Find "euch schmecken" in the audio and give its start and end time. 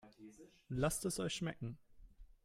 1.19-1.77